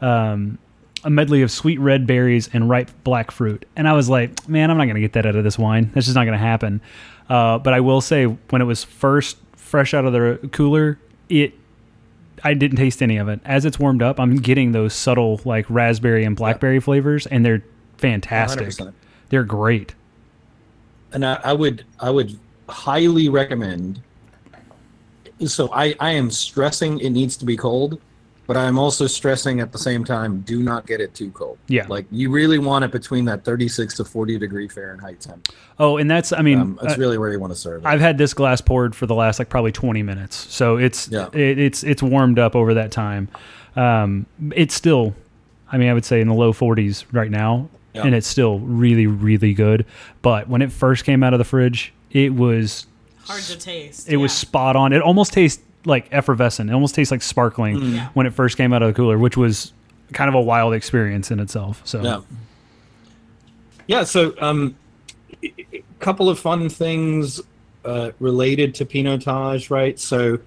um, 0.00 0.58
a 1.06 1.10
medley 1.10 1.40
of 1.40 1.50
sweet 1.50 1.78
red 1.78 2.06
berries 2.06 2.50
and 2.52 2.68
ripe 2.68 2.90
black 3.04 3.30
fruit, 3.30 3.64
and 3.76 3.86
I 3.88 3.92
was 3.94 4.08
like, 4.10 4.48
man, 4.48 4.70
I'm 4.70 4.76
not 4.76 4.86
gonna 4.86 5.00
get 5.00 5.12
that 5.14 5.24
out 5.24 5.36
of 5.36 5.44
this 5.44 5.58
wine. 5.58 5.90
That's 5.94 6.06
just 6.06 6.16
not 6.16 6.24
gonna 6.24 6.36
happen. 6.36 6.80
Uh, 7.30 7.58
but 7.58 7.72
I 7.72 7.80
will 7.80 8.00
say, 8.00 8.24
when 8.24 8.60
it 8.60 8.66
was 8.66 8.84
first 8.84 9.36
fresh 9.56 9.94
out 9.94 10.04
of 10.04 10.12
the 10.12 10.48
cooler, 10.52 10.98
it 11.28 11.54
I 12.44 12.54
didn't 12.54 12.76
taste 12.76 13.02
any 13.02 13.16
of 13.16 13.28
it. 13.28 13.40
As 13.44 13.64
it's 13.64 13.78
warmed 13.78 14.02
up, 14.02 14.20
I'm 14.20 14.36
getting 14.36 14.72
those 14.72 14.92
subtle 14.94 15.40
like 15.44 15.64
raspberry 15.70 16.24
and 16.24 16.36
blackberry 16.36 16.80
flavors, 16.80 17.26
and 17.26 17.44
they're 17.46 17.64
fantastic. 17.98 18.68
100%. 18.68 18.92
They're 19.30 19.42
great. 19.44 19.94
and 21.12 21.24
I, 21.24 21.40
I 21.42 21.52
would 21.54 21.84
I 21.98 22.10
would 22.10 22.38
highly 22.68 23.28
recommend. 23.28 24.02
So 25.46 25.70
I 25.72 25.94
I 26.00 26.12
am 26.12 26.30
stressing 26.30 26.98
it 27.00 27.10
needs 27.10 27.36
to 27.38 27.44
be 27.44 27.56
cold, 27.56 28.00
but 28.46 28.56
I'm 28.56 28.78
also 28.78 29.06
stressing 29.06 29.60
at 29.60 29.72
the 29.72 29.78
same 29.78 30.04
time 30.04 30.40
do 30.42 30.62
not 30.62 30.86
get 30.86 31.00
it 31.00 31.14
too 31.14 31.30
cold. 31.32 31.58
Yeah. 31.68 31.86
Like 31.88 32.06
you 32.10 32.30
really 32.30 32.58
want 32.58 32.84
it 32.84 32.90
between 32.92 33.24
that 33.26 33.44
36 33.44 33.94
to 33.96 34.04
40 34.04 34.38
degree 34.38 34.68
Fahrenheit 34.68 35.20
temp. 35.20 35.48
Oh, 35.78 35.96
and 35.98 36.10
that's 36.10 36.32
I 36.32 36.42
mean, 36.42 36.60
Um, 36.60 36.78
that's 36.82 36.94
uh, 36.94 36.98
really 37.00 37.18
where 37.18 37.32
you 37.32 37.38
want 37.40 37.52
to 37.52 37.58
serve 37.58 37.84
it. 37.84 37.88
I've 37.88 38.00
had 38.00 38.18
this 38.18 38.34
glass 38.34 38.60
poured 38.60 38.94
for 38.94 39.06
the 39.06 39.14
last 39.14 39.38
like 39.38 39.48
probably 39.48 39.72
20 39.72 40.02
minutes, 40.02 40.36
so 40.36 40.76
it's 40.76 41.08
Yeah. 41.08 41.28
it, 41.32 41.58
it's 41.58 41.82
it's 41.84 42.02
warmed 42.02 42.38
up 42.38 42.54
over 42.56 42.74
that 42.74 42.92
time. 42.92 43.28
Um, 43.74 44.26
it's 44.54 44.74
still, 44.74 45.14
I 45.70 45.76
mean, 45.78 45.88
I 45.88 45.94
would 45.94 46.04
say 46.04 46.20
in 46.20 46.28
the 46.28 46.34
low 46.34 46.52
40s 46.52 47.04
right 47.12 47.30
now, 47.30 47.68
Yeah. 47.94 48.04
and 48.06 48.14
it's 48.14 48.26
still 48.26 48.58
really 48.60 49.06
really 49.06 49.52
good. 49.54 49.84
But 50.22 50.48
when 50.48 50.62
it 50.62 50.72
first 50.72 51.04
came 51.04 51.22
out 51.22 51.34
of 51.34 51.38
the 51.38 51.44
fridge, 51.44 51.92
it 52.10 52.34
was 52.34 52.86
Hard 53.24 53.42
to 53.42 53.58
taste. 53.58 54.08
it 54.08 54.16
was 54.16 54.32
spot 54.32 54.76
on. 54.76 54.92
It 54.92 55.02
almost 55.02 55.32
tastes 55.32 55.62
like 55.86 56.08
effervescent. 56.12 56.68
It 56.68 56.72
almost 56.74 56.94
tastes 56.94 57.10
like 57.10 57.22
sparkling 57.22 57.76
Mm. 57.80 58.10
When 58.14 58.26
it 58.26 58.34
first 58.34 58.56
came 58.56 58.72
out 58.72 58.82
of 58.82 58.88
the 58.88 58.94
cooler, 58.94 59.18
which 59.18 59.36
was 59.36 59.72
kind 60.12 60.28
of 60.28 60.34
a 60.34 60.40
wild 60.40 60.74
experience 60.74 61.30
in 61.30 61.40
itself. 61.40 61.80
So 61.84 62.02
Yeah. 62.02 62.20
Yeah. 63.86 64.04
So, 64.04 64.34
um, 64.40 64.76
a 65.42 65.82
couple 66.00 66.28
of 66.28 66.38
fun 66.38 66.68
things 66.68 67.40
uh, 67.84 68.10
related 68.18 68.74
to 68.76 68.84
Pinotage, 68.84 69.70
right? 69.70 69.98
So, 69.98 70.38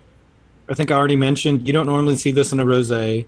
I 0.67 0.73
think 0.73 0.91
I 0.91 0.95
already 0.95 1.15
mentioned 1.15 1.65
you 1.65 1.73
don't 1.73 1.85
normally 1.87 2.17
see 2.17 2.31
this 2.31 2.51
in 2.51 2.59
a 2.59 2.65
rosé. 2.65 3.25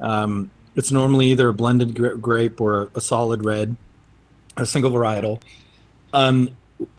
Um, 0.00 0.50
it's 0.74 0.90
normally 0.92 1.26
either 1.30 1.48
a 1.48 1.54
blended 1.54 1.94
gra- 1.94 2.18
grape 2.18 2.60
or 2.60 2.82
a, 2.82 2.88
a 2.96 3.00
solid 3.00 3.44
red, 3.44 3.76
a 4.56 4.66
single 4.66 4.90
varietal. 4.90 5.40
Um, 6.12 6.50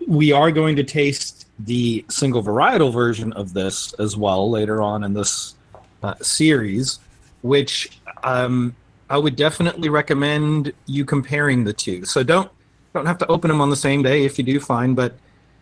we 0.08 0.32
are 0.32 0.52
going 0.52 0.78
to 0.78 0.84
taste 0.84 1.37
the 1.60 2.06
single 2.10 2.44
varietal 2.44 2.94
version 2.94 3.34
of 3.34 3.54
this 3.54 3.94
as 3.94 4.16
well 4.16 4.50
later 4.50 4.82
on 4.82 5.04
in 5.04 5.14
this 5.14 5.56
uh, 6.04 6.14
series, 6.22 7.00
which 7.42 8.00
um, 8.24 8.76
I 9.10 9.18
would 9.18 9.36
definitely 9.36 9.90
recommend 9.90 10.74
you 10.86 11.06
comparing 11.06 11.64
the 11.64 11.74
two. 11.74 12.06
So 12.06 12.24
don't 12.24 12.52
don't 12.94 13.06
have 13.06 13.18
to 13.20 13.28
open 13.28 13.50
them 13.50 13.62
on 13.62 13.70
the 13.70 13.76
same 13.76 14.02
day 14.02 14.26
if 14.26 14.38
you 14.38 14.44
do 14.44 14.60
fine, 14.60 14.96
but 14.96 15.16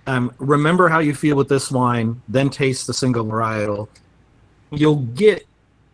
um, 0.07 0.33
remember 0.37 0.87
how 0.87 0.99
you 0.99 1.13
feel 1.13 1.35
with 1.35 1.49
this 1.49 1.71
wine, 1.71 2.21
then 2.29 2.49
taste 2.49 2.87
the 2.87 2.93
single 2.93 3.25
varietal. 3.25 3.87
You'll 4.71 4.97
get 4.97 5.45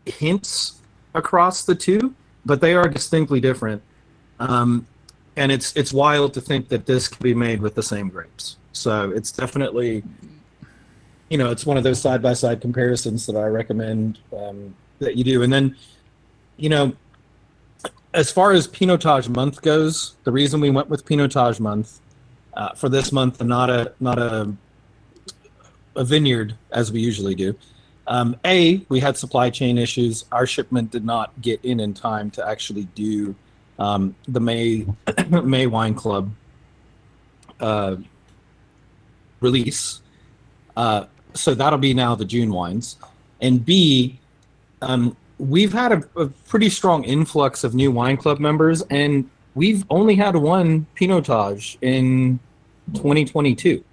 hints 0.05 0.81
across 1.13 1.63
the 1.63 1.75
two, 1.75 2.13
but 2.45 2.61
they 2.61 2.73
are 2.73 2.87
distinctly 2.87 3.39
different. 3.39 3.81
Um, 4.39 4.85
and 5.35 5.51
it's 5.51 5.75
it's 5.75 5.93
wild 5.93 6.33
to 6.33 6.41
think 6.41 6.67
that 6.69 6.85
this 6.85 7.07
can 7.07 7.23
be 7.23 7.33
made 7.33 7.61
with 7.61 7.75
the 7.75 7.83
same 7.83 8.09
grapes. 8.09 8.57
So 8.73 9.11
it's 9.11 9.31
definitely, 9.31 10.03
you 11.29 11.37
know, 11.37 11.51
it's 11.51 11.65
one 11.65 11.77
of 11.77 11.83
those 11.83 12.01
side 12.01 12.21
by 12.21 12.33
side 12.33 12.61
comparisons 12.61 13.25
that 13.25 13.35
I 13.35 13.45
recommend 13.45 14.19
um, 14.35 14.75
that 14.99 15.15
you 15.15 15.23
do. 15.23 15.43
And 15.43 15.51
then, 15.51 15.75
you 16.57 16.69
know, 16.69 16.93
as 18.13 18.31
far 18.31 18.51
as 18.51 18.67
Pinotage 18.67 19.29
month 19.29 19.61
goes, 19.61 20.15
the 20.23 20.31
reason 20.31 20.59
we 20.59 20.69
went 20.69 20.89
with 20.89 21.05
Pinotage 21.05 21.59
month 21.59 21.99
uh, 22.53 22.73
for 22.73 22.89
this 22.89 23.11
month 23.11 23.39
and 23.39 23.49
not 23.49 23.69
a 23.69 23.93
not 23.99 24.19
a 24.19 24.53
a 25.95 26.03
vineyard 26.03 26.55
as 26.71 26.91
we 26.91 27.01
usually 27.01 27.35
do. 27.35 27.55
Um, 28.07 28.35
a, 28.45 28.85
we 28.89 28.99
had 28.99 29.17
supply 29.17 29.49
chain 29.49 29.77
issues. 29.77 30.25
Our 30.31 30.45
shipment 30.45 30.91
did 30.91 31.05
not 31.05 31.39
get 31.41 31.63
in 31.63 31.79
in 31.79 31.93
time 31.93 32.31
to 32.31 32.47
actually 32.47 32.85
do 32.95 33.35
um, 33.79 34.15
the 34.27 34.39
May 34.39 34.85
May 35.29 35.67
Wine 35.67 35.93
Club 35.93 36.31
uh, 37.59 37.97
release. 39.41 40.01
Uh, 40.77 41.05
so 41.33 41.53
that'll 41.53 41.79
be 41.79 41.93
now 41.93 42.15
the 42.15 42.25
June 42.25 42.51
wines. 42.51 42.97
And 43.41 43.65
B, 43.65 44.19
um, 44.81 45.15
we've 45.37 45.73
had 45.73 45.91
a, 45.91 46.03
a 46.15 46.27
pretty 46.27 46.69
strong 46.69 47.03
influx 47.03 47.63
of 47.63 47.73
new 47.73 47.91
wine 47.91 48.17
club 48.17 48.39
members, 48.39 48.81
and 48.83 49.29
we've 49.55 49.83
only 49.89 50.15
had 50.15 50.35
one 50.35 50.85
Pinotage 50.95 51.77
in 51.81 52.39
2022, 52.93 53.83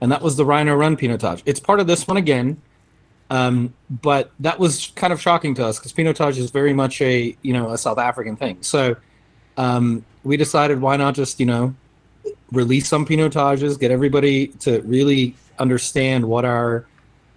and 0.00 0.12
that 0.12 0.22
was 0.22 0.36
the 0.36 0.44
Rhino 0.44 0.74
Run 0.74 0.96
Pinotage. 0.96 1.42
It's 1.44 1.60
part 1.60 1.80
of 1.80 1.86
this 1.86 2.06
one 2.06 2.16
again, 2.16 2.60
um, 3.30 3.74
but 3.90 4.30
that 4.40 4.58
was 4.58 4.92
kind 4.94 5.12
of 5.12 5.20
shocking 5.20 5.54
to 5.56 5.66
us 5.66 5.78
because 5.78 5.92
Pinotage 5.92 6.38
is 6.38 6.50
very 6.50 6.72
much 6.72 7.00
a 7.02 7.36
you 7.42 7.52
know 7.52 7.70
a 7.70 7.78
South 7.78 7.98
African 7.98 8.36
thing. 8.36 8.58
So 8.62 8.96
um, 9.56 10.04
we 10.22 10.36
decided 10.36 10.80
why 10.80 10.96
not 10.96 11.14
just 11.14 11.40
you 11.40 11.46
know 11.46 11.74
release 12.52 12.88
some 12.88 13.04
Pinotages, 13.04 13.76
get 13.76 13.90
everybody 13.90 14.48
to 14.48 14.80
really 14.82 15.34
understand 15.58 16.24
what 16.24 16.44
our 16.44 16.86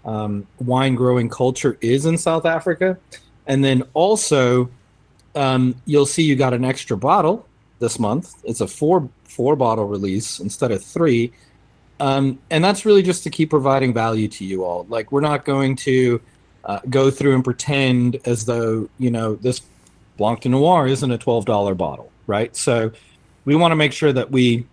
um, 0.05 0.45
wine 0.59 0.95
growing 0.95 1.29
culture 1.29 1.77
is 1.81 2.05
in 2.05 2.17
South 2.17 2.45
Africa. 2.45 2.97
And 3.47 3.63
then 3.63 3.83
also, 3.93 4.69
um, 5.35 5.75
you'll 5.85 6.05
see 6.05 6.23
you 6.23 6.35
got 6.35 6.53
an 6.53 6.63
extra 6.63 6.95
bottle 6.95 7.47
this 7.79 7.99
month. 7.99 8.35
It's 8.43 8.61
a 8.61 8.67
four 8.67 9.09
four 9.23 9.55
bottle 9.55 9.85
release 9.85 10.39
instead 10.39 10.71
of 10.71 10.83
three. 10.83 11.31
Um, 11.99 12.39
and 12.49 12.63
that's 12.63 12.85
really 12.85 13.01
just 13.01 13.23
to 13.23 13.29
keep 13.29 13.49
providing 13.49 13.93
value 13.93 14.27
to 14.29 14.45
you 14.45 14.63
all. 14.63 14.85
Like 14.89 15.11
we're 15.11 15.21
not 15.21 15.45
going 15.45 15.75
to 15.77 16.21
uh, 16.65 16.79
go 16.89 17.09
through 17.11 17.35
and 17.35 17.43
pretend 17.43 18.19
as 18.25 18.45
though 18.45 18.89
you 18.97 19.11
know 19.11 19.35
this 19.35 19.61
Blanc 20.17 20.41
de 20.41 20.49
Noir 20.49 20.87
isn't 20.87 21.11
a 21.11 21.17
twelve 21.17 21.45
dollar 21.45 21.75
bottle, 21.75 22.11
right? 22.27 22.55
So 22.55 22.91
we 23.45 23.55
want 23.55 23.71
to 23.71 23.75
make 23.75 23.93
sure 23.93 24.13
that 24.13 24.31
we 24.31 24.65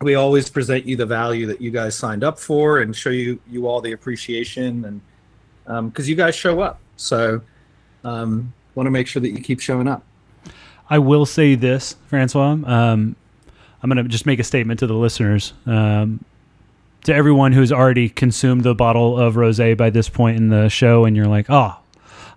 we 0.00 0.14
always 0.14 0.50
present 0.50 0.84
you 0.84 0.96
the 0.96 1.06
value 1.06 1.46
that 1.46 1.60
you 1.60 1.70
guys 1.70 1.96
signed 1.96 2.22
up 2.22 2.38
for 2.38 2.78
and 2.78 2.94
show 2.94 3.10
you 3.10 3.40
you 3.48 3.66
all 3.66 3.80
the 3.80 3.92
appreciation 3.92 4.84
and 4.84 5.90
because 5.90 6.08
you 6.08 6.14
guys 6.14 6.34
show 6.34 6.60
up 6.60 6.78
so 6.96 7.40
um, 8.04 8.52
want 8.74 8.86
to 8.86 8.90
make 8.90 9.06
sure 9.06 9.20
that 9.20 9.30
you 9.30 9.40
keep 9.40 9.60
showing 9.60 9.88
up 9.88 10.04
I 10.88 10.98
will 10.98 11.26
say 11.26 11.54
this, 11.54 11.96
Francois. 12.06 12.58
Um, 12.64 13.16
I'm 13.82 13.90
going 13.90 14.02
to 14.02 14.04
just 14.04 14.26
make 14.26 14.38
a 14.38 14.44
statement 14.44 14.80
to 14.80 14.86
the 14.86 14.94
listeners. 14.94 15.52
Um, 15.66 16.24
to 17.04 17.14
everyone 17.14 17.52
who's 17.52 17.72
already 17.72 18.08
consumed 18.08 18.64
the 18.64 18.74
bottle 18.74 19.18
of 19.18 19.34
rosé 19.34 19.76
by 19.76 19.90
this 19.90 20.08
point 20.08 20.36
in 20.36 20.48
the 20.48 20.68
show, 20.68 21.04
and 21.04 21.16
you're 21.16 21.28
like, 21.28 21.46
oh, 21.48 21.76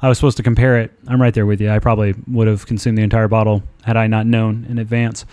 I 0.01 0.08
was 0.08 0.18
supposed 0.18 0.38
to 0.38 0.44
compare 0.44 0.80
it. 0.80 0.92
I'm 1.08 1.22
right 1.22 1.34
there 1.34 1.46
with 1.46 1.60
you. 1.60 1.70
I 1.72 1.80
probably 1.80 2.16
would 2.28 2.48
have 2.48 2.66
consumed 2.66 2.98
the 2.98 3.01
entire 3.01 3.28
bottle 3.28 3.63
had 3.84 3.98
I 3.98 4.08
not 4.08 4.25
known 4.25 4.66
in 4.70 4.78
advance. 4.78 5.25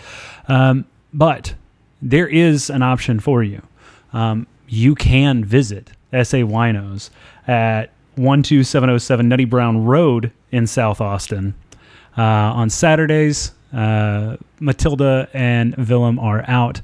Um, 0.47 0.85
but 1.13 1.53
there 2.01 2.27
is 2.27 2.69
an 2.69 2.81
option 2.81 3.19
for 3.19 3.43
you. 3.43 3.61
Um, 4.13 4.47
you 4.67 4.95
can 4.95 5.43
visit 5.43 5.91
SA 6.11 6.37
Winos 6.37 7.09
at 7.47 7.91
12707 8.15 9.27
Nutty 9.27 9.45
Brown 9.45 9.85
Road 9.85 10.31
in 10.51 10.67
South 10.67 11.01
Austin 11.01 11.53
uh, 12.17 12.21
on 12.21 12.69
Saturdays 12.69 13.51
uh, 13.73 14.37
Matilda 14.59 15.29
and 15.33 15.75
Willem 15.75 16.19
are 16.19 16.43
out 16.47 16.81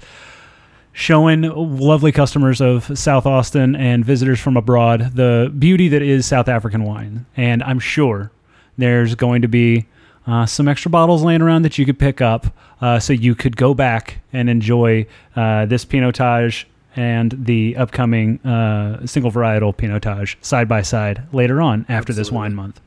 showing 0.91 1.41
lovely 1.41 2.11
customers 2.11 2.61
of 2.61 2.97
South 2.97 3.25
Austin 3.25 3.75
and 3.75 4.05
visitors 4.05 4.39
from 4.39 4.57
abroad 4.57 5.15
the 5.15 5.51
beauty 5.57 5.87
that 5.87 6.01
is 6.01 6.25
South 6.25 6.47
African 6.47 6.83
wine. 6.83 7.25
And 7.35 7.63
I'm 7.63 7.79
sure 7.79 8.31
there's 8.77 9.15
going 9.15 9.41
to 9.41 9.47
be 9.47 9.87
uh, 10.27 10.45
some 10.45 10.67
extra 10.67 10.89
bottles 10.89 11.23
laying 11.23 11.41
around 11.41 11.63
that 11.63 11.77
you 11.77 11.85
could 11.85 11.99
pick 11.99 12.21
up 12.21 12.47
uh, 12.81 12.99
so 12.99 13.13
you 13.13 13.35
could 13.35 13.57
go 13.57 13.73
back 13.73 14.19
and 14.31 14.49
enjoy 14.49 15.05
uh, 15.35 15.65
this 15.65 15.85
Pinotage 15.85 16.65
and 16.95 17.33
the 17.45 17.75
upcoming 17.75 18.39
uh, 18.45 19.05
single 19.05 19.31
varietal 19.31 19.75
Pinotage 19.75 20.35
side 20.41 20.67
by 20.69 20.81
side 20.81 21.23
later 21.33 21.61
on 21.61 21.81
after 21.81 22.11
Absolutely. 22.11 22.21
this 22.21 22.31
wine 22.31 22.53
month. 22.53 22.79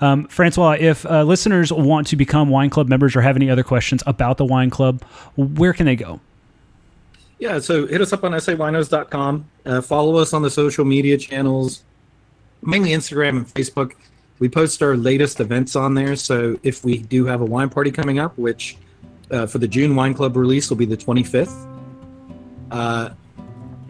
Um, 0.00 0.26
Francois, 0.28 0.76
if 0.80 1.04
uh, 1.04 1.24
listeners 1.24 1.72
want 1.72 2.06
to 2.08 2.16
become 2.16 2.48
wine 2.48 2.70
club 2.70 2.88
members 2.88 3.14
or 3.14 3.20
have 3.20 3.36
any 3.36 3.50
other 3.50 3.62
questions 3.62 4.02
about 4.06 4.38
the 4.38 4.44
wine 4.44 4.70
club, 4.70 5.02
where 5.36 5.72
can 5.72 5.86
they 5.86 5.96
go? 5.96 6.20
Yeah, 7.38 7.58
so 7.58 7.86
hit 7.86 8.00
us 8.00 8.12
up 8.12 8.24
on 8.24 8.32
sawinos.com. 8.32 9.46
Uh, 9.64 9.80
follow 9.80 10.16
us 10.16 10.32
on 10.32 10.42
the 10.42 10.50
social 10.50 10.84
media 10.84 11.16
channels, 11.16 11.82
mainly 12.62 12.90
Instagram 12.90 13.30
and 13.30 13.46
Facebook. 13.46 13.92
We 14.40 14.48
post 14.48 14.82
our 14.82 14.96
latest 14.96 15.38
events 15.38 15.76
on 15.76 15.94
there. 15.94 16.16
So 16.16 16.58
if 16.62 16.82
we 16.82 16.98
do 16.98 17.26
have 17.26 17.42
a 17.42 17.44
wine 17.44 17.68
party 17.68 17.90
coming 17.90 18.18
up, 18.18 18.36
which 18.38 18.78
uh, 19.30 19.46
for 19.46 19.58
the 19.58 19.68
June 19.68 19.94
Wine 19.94 20.14
Club 20.14 20.34
release 20.34 20.70
will 20.70 20.78
be 20.78 20.86
the 20.86 20.96
25th, 20.96 21.54
uh, 22.70 23.10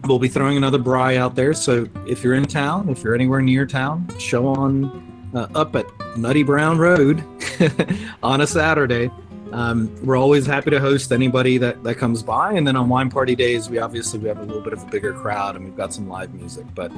we'll 0.03 0.19
be 0.19 0.27
throwing 0.27 0.57
another 0.57 0.77
braai 0.77 1.15
out 1.15 1.35
there. 1.35 1.53
So 1.53 1.87
if 2.05 2.21
you're 2.21 2.33
in 2.33 2.45
town, 2.45 2.89
if 2.89 3.01
you're 3.01 3.15
anywhere 3.15 3.41
near 3.41 3.65
town, 3.65 4.07
show 4.19 4.45
on 4.45 5.31
uh, 5.33 5.47
up 5.55 5.73
at 5.77 5.85
Nutty 6.17 6.43
Brown 6.43 6.77
Road 6.77 7.23
on 8.23 8.41
a 8.41 8.47
Saturday. 8.47 9.09
Um, 9.53 9.93
we're 10.05 10.17
always 10.17 10.45
happy 10.45 10.69
to 10.71 10.81
host 10.81 11.13
anybody 11.13 11.57
that, 11.59 11.81
that 11.83 11.95
comes 11.95 12.23
by. 12.23 12.53
And 12.53 12.67
then 12.67 12.75
on 12.75 12.89
wine 12.89 13.09
party 13.09 13.35
days, 13.35 13.69
we 13.69 13.79
obviously 13.79 14.19
we 14.19 14.27
have 14.27 14.39
a 14.39 14.43
little 14.43 14.61
bit 14.61 14.73
of 14.73 14.83
a 14.83 14.85
bigger 14.87 15.13
crowd 15.13 15.55
and 15.55 15.63
we've 15.63 15.77
got 15.77 15.93
some 15.93 16.09
live 16.09 16.33
music. 16.33 16.65
But 16.75 16.91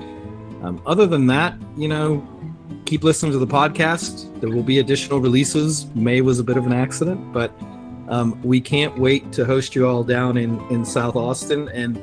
um, 0.63 0.81
other 0.87 1.05
than 1.05 1.27
that, 1.27 1.55
you 1.77 1.87
know, 1.87 2.27
keep 2.85 3.03
listening 3.03 3.31
to 3.31 3.39
the 3.39 3.47
podcast. 3.47 4.39
There 4.39 4.49
will 4.49 4.63
be 4.63 4.79
additional 4.79 5.19
releases. 5.19 5.85
May 5.95 6.21
was 6.21 6.39
a 6.39 6.43
bit 6.43 6.57
of 6.57 6.65
an 6.65 6.73
accident, 6.73 7.33
but 7.33 7.51
um, 8.09 8.39
we 8.43 8.59
can't 8.61 8.97
wait 8.97 9.31
to 9.33 9.45
host 9.45 9.75
you 9.75 9.87
all 9.87 10.03
down 10.03 10.37
in 10.37 10.59
in 10.69 10.85
South 10.85 11.15
Austin. 11.15 11.69
And 11.69 11.97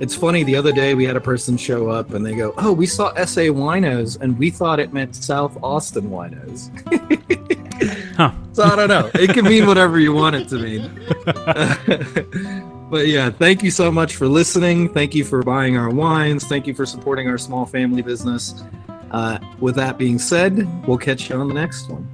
it's 0.00 0.14
funny. 0.14 0.42
The 0.42 0.56
other 0.56 0.72
day 0.72 0.94
we 0.94 1.04
had 1.04 1.16
a 1.16 1.20
person 1.20 1.56
show 1.56 1.88
up 1.88 2.14
and 2.14 2.24
they 2.24 2.34
go, 2.34 2.54
"Oh, 2.58 2.72
we 2.72 2.86
saw 2.86 3.12
SA 3.24 3.52
Winos 3.52 4.20
and 4.20 4.38
we 4.38 4.50
thought 4.50 4.80
it 4.80 4.92
meant 4.92 5.14
South 5.14 5.56
Austin 5.62 6.10
Winos." 6.10 6.70
Huh. 8.16 8.32
So 8.52 8.62
I 8.62 8.76
don't 8.76 8.88
know. 8.88 9.10
It 9.14 9.30
can 9.30 9.44
mean 9.44 9.66
whatever 9.66 9.98
you 9.98 10.12
want 10.12 10.36
it 10.36 10.48
to 10.50 10.58
mean. 10.58 10.88
but 12.90 13.08
yeah, 13.08 13.30
thank 13.30 13.64
you 13.64 13.72
so 13.72 13.90
much 13.90 14.14
for 14.14 14.28
listening. 14.28 14.88
Thank 14.92 15.14
you 15.14 15.24
for 15.24 15.42
buying 15.42 15.76
our 15.76 15.90
wines. 15.90 16.44
Thank 16.44 16.68
you 16.68 16.74
for 16.74 16.86
supporting 16.86 17.28
our 17.28 17.38
small 17.38 17.66
family 17.66 18.02
business. 18.02 18.62
Uh, 19.14 19.38
with 19.60 19.76
that 19.76 19.96
being 19.96 20.18
said, 20.18 20.66
we'll 20.88 20.98
catch 20.98 21.30
you 21.30 21.36
on 21.36 21.46
the 21.46 21.54
next 21.54 21.88
one. 21.88 22.04